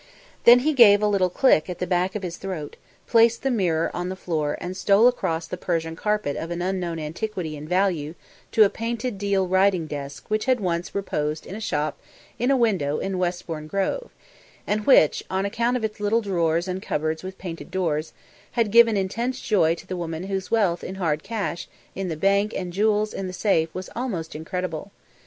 [0.45, 3.91] Then he gave a little click at the back of his throat, placed the mirror
[3.95, 8.15] on the floor and stole across the Persian carpet of an unknown antiquity and value
[8.53, 11.99] to a painted deal writing desk which had once reposed in a shop
[12.39, 14.09] window in Westbourne Grove;
[14.65, 18.11] and which, on account of its little drawers and little cupboards with painted doors,
[18.53, 22.55] had given intense joy to the woman whose wealth in hard cash in the bank
[22.57, 24.91] and jewels in the safe was almost incredible.